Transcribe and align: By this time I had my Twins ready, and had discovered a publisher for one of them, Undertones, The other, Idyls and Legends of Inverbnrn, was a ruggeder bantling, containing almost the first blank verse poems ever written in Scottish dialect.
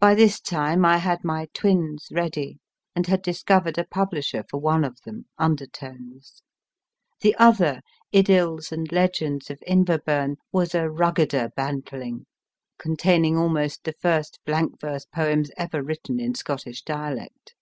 By 0.00 0.14
this 0.14 0.40
time 0.40 0.86
I 0.86 0.96
had 0.96 1.22
my 1.22 1.48
Twins 1.52 2.06
ready, 2.10 2.60
and 2.96 3.06
had 3.06 3.20
discovered 3.20 3.76
a 3.76 3.84
publisher 3.84 4.42
for 4.48 4.58
one 4.58 4.84
of 4.84 4.98
them, 5.02 5.26
Undertones, 5.36 6.40
The 7.20 7.36
other, 7.36 7.82
Idyls 8.10 8.72
and 8.72 8.90
Legends 8.90 9.50
of 9.50 9.62
Inverbnrn, 9.68 10.36
was 10.50 10.74
a 10.74 10.88
ruggeder 10.88 11.50
bantling, 11.54 12.24
containing 12.78 13.36
almost 13.36 13.84
the 13.84 13.92
first 13.92 14.38
blank 14.46 14.80
verse 14.80 15.04
poems 15.04 15.50
ever 15.58 15.82
written 15.82 16.18
in 16.18 16.34
Scottish 16.34 16.82
dialect. 16.82 17.54